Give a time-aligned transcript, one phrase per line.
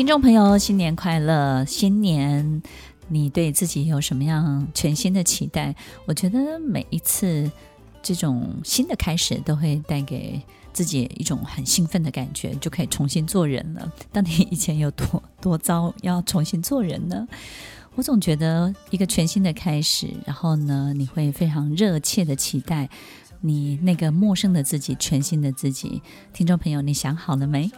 [0.00, 1.62] 听众朋友，新年快乐！
[1.66, 2.62] 新年。
[3.08, 5.76] 你对自己有什么样全新的期待？
[6.06, 7.52] 我觉得每一次
[8.02, 10.40] 这种新的开始，都会带给
[10.72, 13.92] 自己一种很兴奋的感觉，就可以重新做人了。
[14.10, 17.28] 当你以前有多多糟，要重新做人呢？
[17.94, 22.88] 我总觉得一个全新的开始，然后呢，你会非常热切的期待
[23.42, 26.00] 你那个陌生的自己，全新的自己。
[26.32, 27.70] 听众朋友，你想好了没？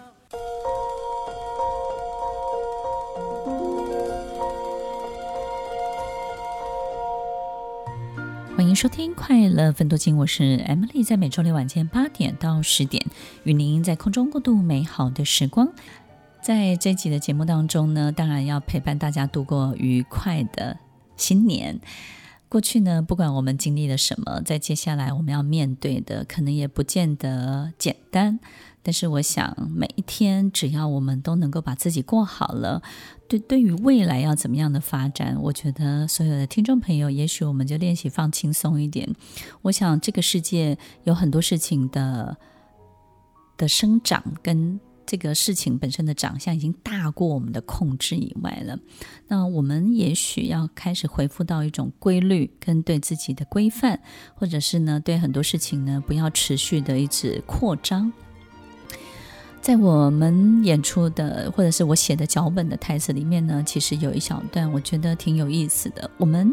[8.63, 13.05] 欢迎收听快乐分多金，我是 Emily，在每周六晚间八点到十点，
[13.43, 15.73] 与您在空中共度美好的时光。
[16.41, 20.79] 在这集的节目当中呢，当然要陪伴大家度过愉快的
[21.17, 21.81] 新年。
[22.49, 28.39] 过去呢，不管我们经历了什么，在接下来我们要面对的，可能也不见得简单。
[28.83, 32.83] 但是我想，每一天只要我们都能够把自己过好了，
[33.29, 39.09] 对，对于未来要怎么样的发展，我觉得所有的听众朋友，也许我们就练习放轻松一点。
[39.63, 42.37] 我想这个世界有很多事情的
[43.57, 48.79] 的生长跟这个事情本身的长相已经大过我们的控制以外了。
[49.29, 54.01] 那我们也许要开始恢复到一种规律跟对自己的规范，
[54.35, 58.13] 或者是呢，对很多事情呢，不要持续的一直扩张。
[59.63, 66.11] 在我们演出的或者是我写的脚本的台词里面呢，其实有一小段我觉得挺有意思的。
[66.19, 66.53] 我们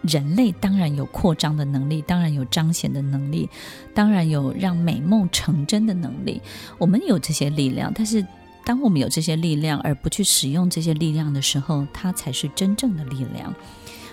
[0.00, 3.50] 人类当然有扩张的能力，当然有彰显的能力，
[3.92, 6.40] 当然有让美梦成真的能力。
[6.78, 8.26] 我们有这些力量，但是
[8.64, 13.54] 当我们有这些力量而不去使用这些力量的时候，它才是真正的力量。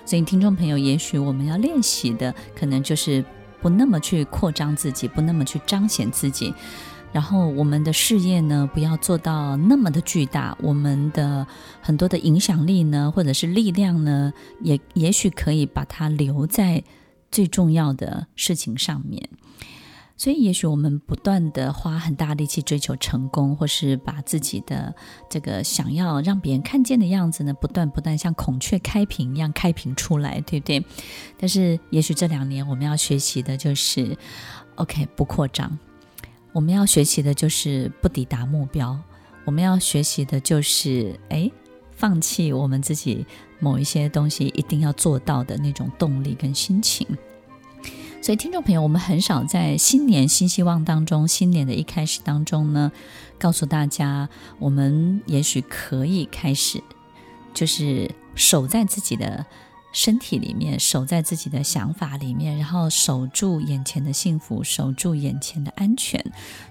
[0.05, 3.23] 所以，听众朋友，也许我们要练习的，可能就是
[3.61, 6.53] 不那么去扩张自己，不那么去彰显自己。
[7.15, 10.53] 然后我们的事业呢，不要做到那么的巨大。
[10.61, 11.47] 我们的
[11.79, 16.83] 很多的影响力呢，或者是力量呢，也也许可以把它留在
[17.31, 19.29] 最重要的事情上面。
[20.17, 24.93] 所以，也许我们不断的花很大力气追求成功，或是把自己的
[25.29, 30.85] 这个想要让别人看见的样子呢，不断不断像孔雀开屏一样开屏出来，对不对？
[31.39, 34.17] 但是，也许这两年我们要学习的就是
[34.75, 35.79] ，OK，不扩张。
[36.55, 38.97] 我们要学习的就是不抵达目标，
[39.43, 41.51] 我们要学习的就是哎，
[41.91, 43.25] 放弃我们自己
[43.59, 47.05] 某一些东西一定要做到的那种动力跟心情。
[48.21, 52.89] 所以，听众朋友，我们很少在新年新希望当中，新年的一开始当中呢，
[53.37, 56.81] 告诉大家，我们也许可以开始，
[57.53, 59.45] 就是守在自己的。
[59.95, 66.21] 身体里面，守在自己的想法里面，然后守住眼前的幸福，守住眼前的安全，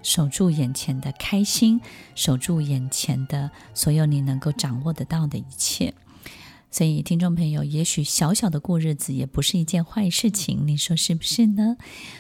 [0.02, 1.80] 守住眼前的开心，
[2.14, 5.94] 守住眼前的所有你能够掌握得到的一切。
[6.70, 11.78] 所以，听众朋友，也许小小的过日子也不是一件坏事情，你说是不是呢？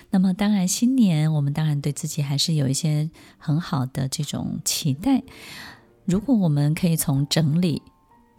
[0.08, 5.22] 那么，当然，新年我们当然对自己还是有一些很好的这种期待。
[6.06, 7.82] 如果我们可以从整理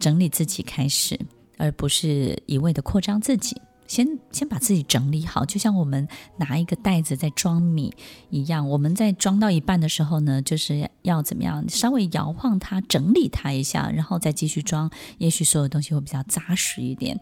[0.00, 1.16] 整理自己开始。
[1.56, 6.08] 而不是一味的扩张自己，先先把自己整理好，就像我们
[6.38, 7.94] 拿一个袋子在装米
[8.30, 8.68] 一样。
[8.68, 14.90] 我们在装到一半的时候呢，就是要怎么样，稍微摇晃它，整理它一下，然后再继续装。
[15.18, 17.18] 也许所有东西会比较扎实一点。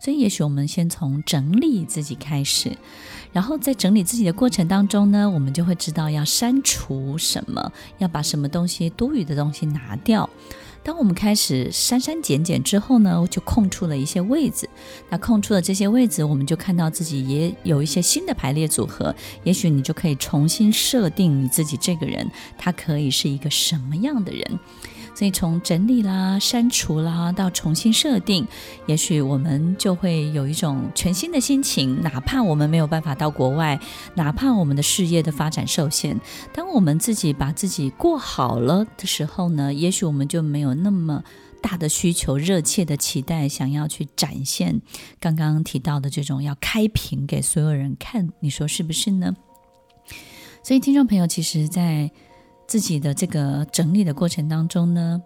[0.00, 2.76] 所以，也许我们先从整理自己开始，
[3.32, 10.28] 然后在整理自己的过程当中呢，我们就会知道要删除什么，要把什么东西多余的东西拿掉。
[10.84, 14.68] 当我们开始删删减减之后呢，就空出了一些位置。
[15.08, 19.14] 那空出了这些位置，我们就看到自己也有一些新的排列组合。
[19.44, 24.60] 也许你就可以重新设定你自己这个人，他可以是一个什么样的人。
[25.14, 28.46] 所以从整理啦、删除啦到重新设定，
[28.86, 32.02] 也许我们就会有一种全新的心情。
[32.02, 33.78] 哪怕我们没有办法到国外，
[34.14, 36.18] 哪怕我们的事业的发展受限，
[36.52, 41.22] 当我们自己把自己过好了的时候呢，也许我们就没有那么
[41.62, 44.82] 大的需求、热切的期待，想要去展现
[45.20, 48.28] 刚刚提到的这种要开屏给所有人看。
[48.40, 49.34] 你说是不是呢？
[50.62, 52.10] 所以，听众朋友，其实，在
[52.66, 55.22] 自己的这个整理的过程当中呢，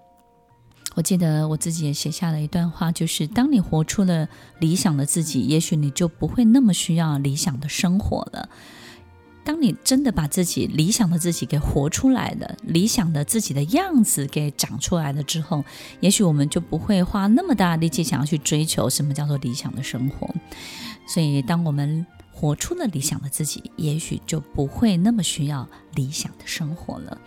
[0.94, 8.48] 我记得我自己也写下了一段话，就是当你活出了理想的自己，也许你就不会那么需要理想的生活了。
[9.44, 15.64] 当你真的把自己理想的自己给活出来了，理想的自己的样子给长出来了之后，
[16.00, 20.28] 也许我们就不会花那么大力气想要去追求什么叫做理想的生活。
[21.06, 22.06] 所以，当我们
[22.38, 27.18] 活出了理想的自己，也许就不会那么需要理想的生活了。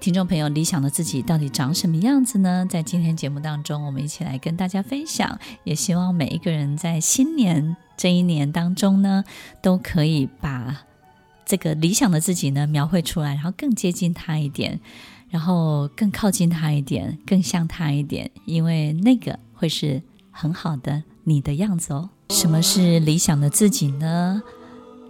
[0.00, 2.66] 听众朋友，理想的自己到底长什么样子呢？
[2.68, 5.38] 在今天节目当中，我们一起来跟大家分享。
[5.62, 9.22] 也希望每一个人在新年这一年当中呢，
[9.62, 10.84] 都可以把
[11.46, 14.80] 这个理想的自己呢描绘出来，然后更接近他一点，
[15.30, 20.02] 然后更靠近他一点，更像他一点，因为那个会是
[20.32, 22.10] 很好的你的样子哦。
[22.30, 24.23] 什么是理想的自己呢？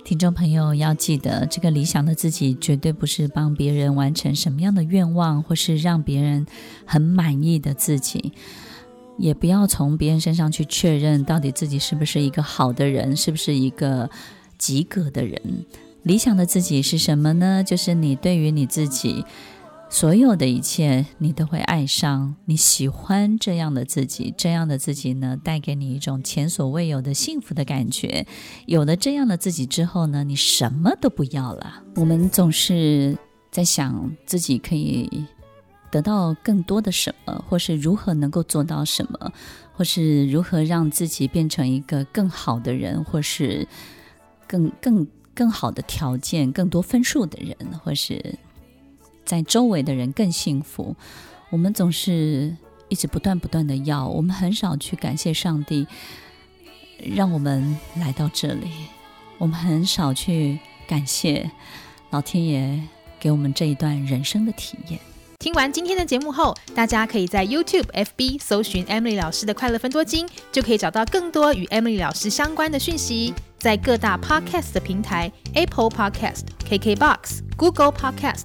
[0.05, 6.47] 听众朋友要记得，这个理想的自己绝对不是帮别人完成什么样的愿望，或是让别人
[6.85, 8.35] 很满意的自己，
[9.17, 14.11] 也不要从别人身上去确认到底自己是不是一个好的人，是不是一个
[14.59, 15.41] 及格的人。
[16.03, 17.65] 理想的自己是什么呢？
[17.65, 19.25] 就是你对于你自己。
[19.91, 22.35] 所有的一切，你都会爱上。
[22.47, 28.27] 你喜欢这样的自己，这样的自己呢，带给你一种前所未有的幸福的感觉。
[28.67, 31.85] 有了这样的自己之后呢，你什么都不要了。
[31.95, 33.17] 我们总是
[33.53, 35.25] 在想自己可以
[35.93, 39.33] 得到更多的什么，或是如何能够做到什么，
[39.75, 43.69] 或是如何让自己变成一个更好的人，或是
[44.49, 48.35] 更更更好的条件、更多分数的人，或是。
[49.25, 50.95] 在周围的人更幸福，
[51.51, 52.57] 我们总是
[52.89, 55.87] 一直不断不断的要，我们很少去感谢上帝，
[57.15, 58.69] 让我们来到这里，
[59.39, 61.51] 我们很少去感谢
[62.11, 62.83] 老天爷
[63.19, 65.01] 给我们这一段人生的体验。
[65.41, 73.35] 听完今天的节目后，大家可以在 YouTube、FB 搜寻 Emily 老师的快乐分多金，就可以找到更多与 Emily 老师相关的讯息。
[73.59, 78.45] 在各大 Podcast 的平台，Apple Podcast、KKBox、Google Podcast、